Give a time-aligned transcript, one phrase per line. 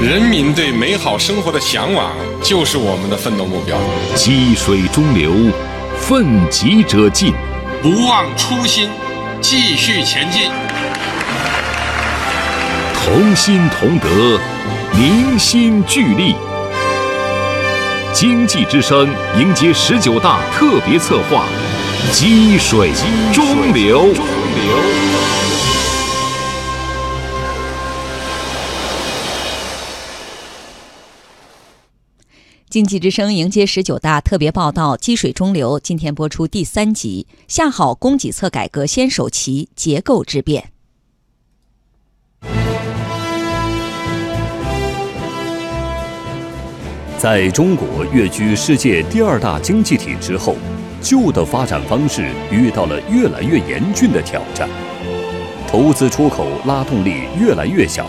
[0.00, 2.10] 人民对美好生活的向往
[2.42, 3.76] 就是我们的奋斗目标。
[4.16, 5.30] 积水中流，
[5.98, 7.34] 奋楫者进，
[7.82, 8.88] 不忘初心，
[9.42, 10.50] 继续前进。
[13.04, 14.40] 同心同德，
[14.94, 16.34] 凝心聚力。
[18.14, 19.06] 经济之声
[19.38, 21.44] 迎接十九大特别策划：
[22.10, 22.90] 积水
[23.34, 24.14] 中流。
[32.70, 40.70] 经济之声迎接十九大特别报道《积水中流》，今天播出第三集，下好供给侧改革先手棋，结构之变。
[47.18, 50.54] 在中国跃居世界第二大经济体之后，
[51.02, 54.68] 旧的发展方式遇到了越来越严峻的挑战，
[55.66, 58.06] 投资出口拉动力越来越小，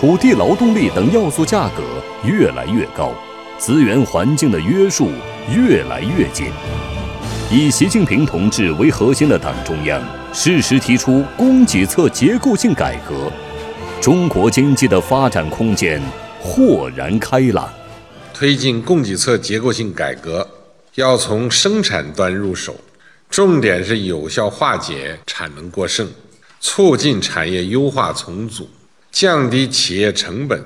[0.00, 1.82] 土地、劳动力等要素价格
[2.24, 3.12] 越来越高。
[3.58, 5.10] 资源环境的约束
[5.52, 6.46] 越来越紧，
[7.50, 10.00] 以习近平同志为核心的党中央
[10.32, 13.32] 适时提出供给侧结构性改革，
[14.00, 16.00] 中国经济的发展空间
[16.40, 17.68] 豁然开朗。
[18.32, 20.48] 推进供给侧结构性改革，
[20.94, 22.76] 要从生产端入手，
[23.28, 26.08] 重点是有效化解产能过剩，
[26.60, 28.70] 促进产业优化重组，
[29.10, 30.62] 降低企业成本，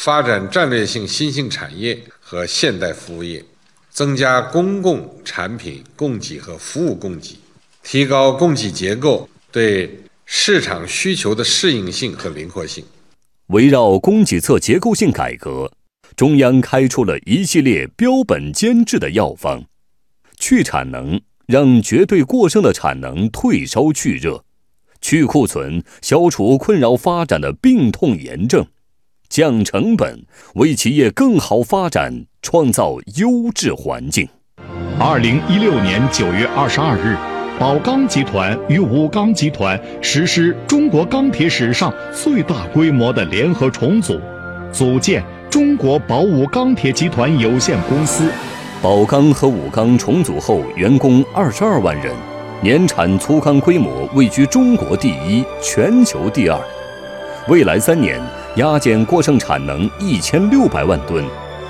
[0.00, 2.00] 发展战略性新兴产业。
[2.20, 3.42] 和现代服务业，
[3.90, 7.38] 增加公共产品供给和服务供给，
[7.82, 12.84] 提高供给结构对市场需求的适应性和灵活性。
[13.46, 15.72] 围绕供给侧结构性改革，
[16.14, 19.64] 中央开出了一系列标本兼治的药方：
[20.38, 24.42] 去产能，让绝对过剩的产能退烧去热；
[25.00, 28.66] 去库存，消除困扰发展的病痛炎症。
[29.28, 34.28] 降成本，为企业更好发展创造优质环境。
[34.98, 37.16] 二零一六年九月二十二日，
[37.58, 44.18] 宝钢集团与武钢集团实施中国钢铁史上最大规模的联合重组，
[44.72, 48.30] 组建中国宝武钢铁集团有限公司。
[48.80, 52.14] 宝钢和武钢重组后，员工二十二万人，
[52.62, 56.58] 年产粗钢规模位居中国第一、全球第二。
[57.48, 58.20] 未来三年。
[58.56, 61.24] 压减过剩产能一千六百万吨，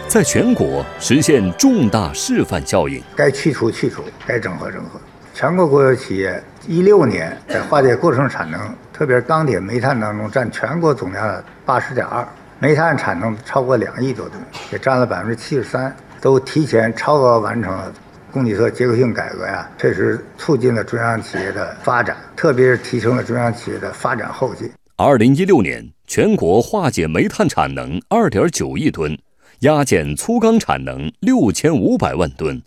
[0.07, 3.03] 在全国实现重大示范效应。
[3.15, 4.99] 该去除去除，该整合整合。
[5.35, 12.27] 全国国有企业一六年在化解过剩产能，特别是钢铁、煤炭当中占全国总量的八十点二，
[12.59, 14.41] 煤炭产能超过两亿多吨，
[14.73, 17.93] 也占了百分之七十三，都提前超额完成了
[18.33, 24.71] 供给侧结构性改革呀，确实促进了中央企业的发展，特别是提升了中央企业的发展后劲。
[25.01, 25.89] 二零一六年。
[26.09, 29.17] 全国化解煤炭产能二点九亿吨，
[29.61, 32.61] 压减粗钢产能六千五百万吨。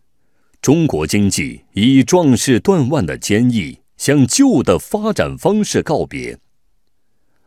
[0.62, 6.38] 中国经济以壮士断腕的坚毅向旧的发展方式告别。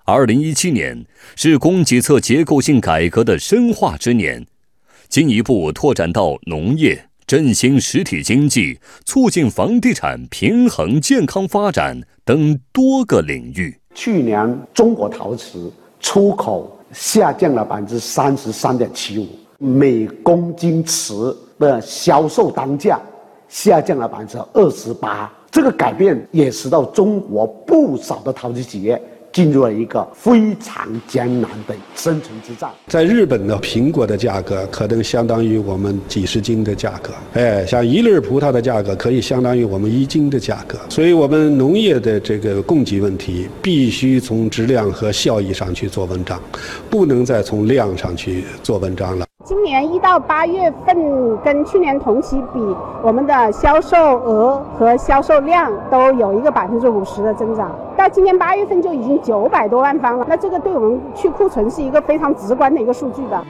[0.05, 1.07] 二零一七年
[1.37, 4.45] 是供给侧结构性改革的深化之年，
[5.09, 13.79] 进一步拓展到农业、振兴实体经济、促进房地产平衡健康发展等多个领域。
[13.95, 15.73] 去年中国陶瓷。
[16.01, 23.01] 出口下降了百分之三十三点七五，每公斤瓷的销售单价
[23.49, 29.01] 下降了百分之二十八，这个改变也使到中国不少的陶瓷企业。
[29.35, 32.71] 进入了一个非常艰难的生存之战。
[32.87, 40.79] 在日本的苹果的价格可能相当于我们几十斤的价格，哎，像一粒葡萄的价格可以相当于我们一斤的价格。
[40.89, 46.39] 所以，我们农业的这个供给问题必须从质量和效益上去做文章，
[46.89, 49.27] 不能再从量上去做文章了。
[49.45, 50.97] 今年一到八月份
[51.45, 52.61] 跟去年同期比，
[53.03, 57.77] 我们的销售额和销售量都有一个百分之五十的增长。
[58.05, 63.47] 到今年八月份就已经九百多万方了，那这个对我们去库存是一个非常直观的一个数据的。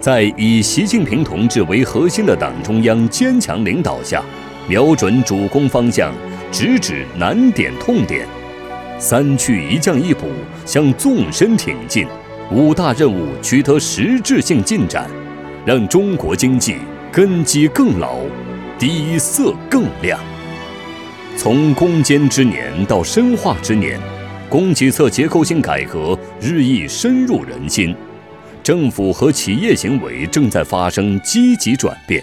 [0.00, 4.22] 在以习近平同志为核心的党中央坚强领导下，
[4.66, 6.10] 瞄准主攻方向，
[6.50, 8.26] 直指难点痛点，
[8.98, 10.28] 三去一降一补
[10.64, 12.06] 向纵深挺进。
[12.50, 15.06] 五大任务取得实质性进展，
[15.66, 16.78] 让中国经济
[17.12, 18.16] 根基更牢，
[18.78, 20.18] 底色更亮。
[21.36, 24.00] 从攻坚之年到深化之年，
[24.48, 27.94] 供给侧结构性改革日益深入人心，
[28.62, 32.22] 政府和企业行为正在发生积极转变，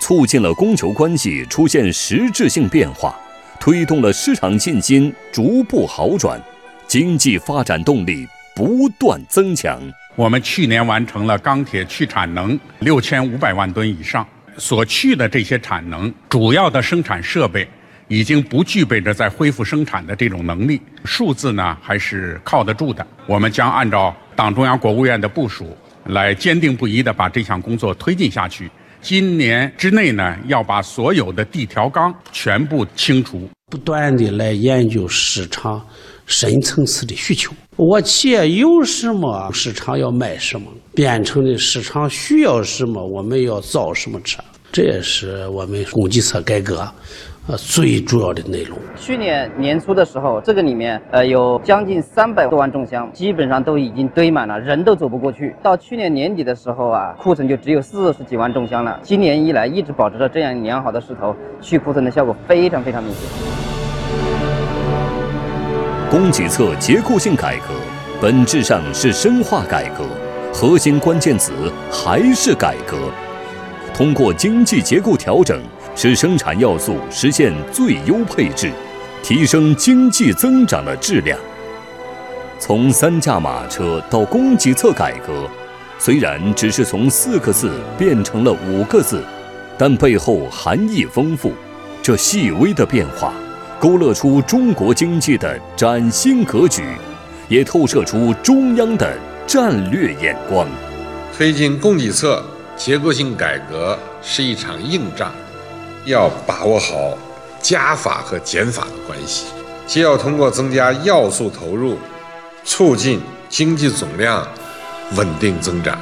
[0.00, 3.18] 促进了供求关系出现实质性变化，
[3.58, 6.38] 推动了市场信心逐步好转，
[6.86, 8.26] 经济发展动力。
[8.52, 9.80] 不断增强。
[10.16, 14.26] 我们去年完成了钢铁去产能六千五百万吨以上，
[14.58, 17.66] 所去的这些产能，主要的生产设备
[18.10, 23.06] 已经不具备着再恢复生产的这种能力，数字呢还是靠得住的。
[23.24, 25.76] 我们将按照党中央、国务院的部署，
[26.06, 28.68] 来坚定不移地把这项工作推进下去。
[29.00, 35.80] 今年之内呢，要把所有的地条钢全部清除，不断地来研究市场
[36.26, 37.52] 深层次的需求。
[37.76, 40.66] 我企业有什么，市场要卖什么，
[40.96, 44.42] 变成的市场需要什么，我们要造什么车。
[44.72, 46.88] 这也是我们供给侧改革，
[47.48, 48.78] 呃，最主要的内容。
[48.96, 55.54] 去年年初的时候，这个里面呃有将近三百多万重箱，基本上都已经堆满了，人都走不过去。
[55.62, 59.00] 到去年年底的时候啊，库存就只有四十几万重箱了。
[59.02, 63.22] 今年以来一直保持着这样良好的势头，去库存的效果非常非常明显。
[66.10, 67.74] 供给侧结构性改革
[68.20, 70.04] 本质上是深化改革，
[70.52, 71.52] 核心关键词
[71.90, 72.96] 还是改革。
[73.94, 75.60] 通过经济结构调整，
[75.94, 78.70] 使生产要素实现最优配置，
[79.22, 81.38] 提升经济增长的质量。
[82.58, 85.48] 从三驾马车到供给侧改革，
[85.98, 89.22] 虽然只是从四个字变成了五个字，
[89.76, 91.52] 但背后含义丰富。
[92.02, 93.34] 这细微的变化，
[93.78, 96.82] 勾勒出中国经济的崭新格局，
[97.48, 99.12] 也透射出中央的
[99.46, 100.66] 战略眼光。
[101.36, 102.42] 推进供给侧。
[102.76, 105.30] 结构性改革是一场硬仗，
[106.04, 107.16] 要把握好
[107.60, 109.46] 加法和减法的关系，
[109.86, 111.98] 既要通过增加要素投入，
[112.64, 114.46] 促进经济总量
[115.16, 115.98] 稳定增长，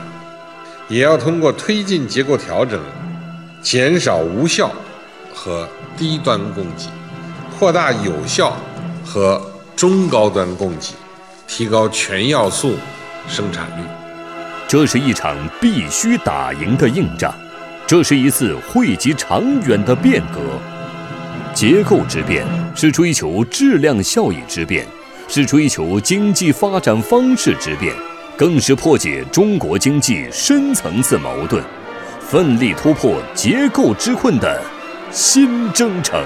[0.89, 2.81] 也要通过推进结构调整，
[3.63, 4.71] 减少无效
[5.35, 6.85] 和低端供给，
[7.59, 8.57] 扩大有效
[9.05, 9.41] 和
[9.75, 10.95] 中高端供给，
[11.47, 12.77] 提高全要素
[13.27, 13.83] 生产率。
[14.69, 17.35] 这是一场必须打赢的硬仗，
[17.89, 20.41] 这是一次惠及长远的变革。
[21.55, 22.45] 结构之变
[22.77, 24.87] 是追求质量效益之变，
[25.27, 27.95] 是追求经济发展方式之变，
[28.37, 31.65] 更是破解中国经济深层次矛盾、
[32.21, 34.63] 奋力突破结构之困的
[35.11, 36.23] 新征程。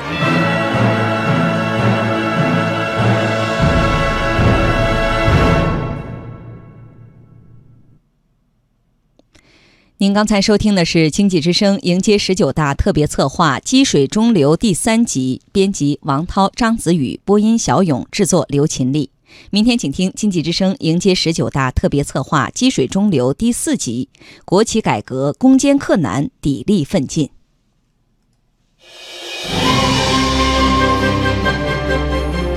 [10.03, 19.11] 您刚才收听的是《经济之声》迎接十九大特别策划《积水中流》第三集，编辑王涛、张子宇，播音小勇，制作刘勤力。
[19.51, 24.09] 明天请听《经济之声》迎接十九大特别策划《积水中流》第四集，
[24.45, 27.31] 国企改革攻坚克难，砥砺奋进。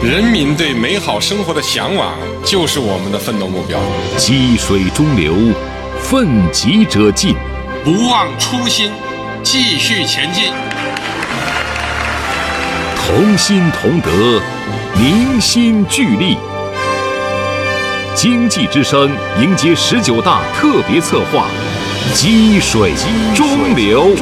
[0.02, 3.80] 人民对美好生活的向往，就是我们的奋斗目标。
[4.18, 5.36] 积水中流。
[6.08, 7.36] 奋楫者进，
[7.84, 8.92] 不忘初心，
[9.42, 10.54] 继续前进。
[13.08, 14.40] 同心同德，
[14.94, 16.38] 凝心聚力。
[18.14, 19.10] 经济之声
[19.42, 21.48] 迎接十九大特别策划：
[22.14, 22.94] 积水
[23.34, 24.16] 中流。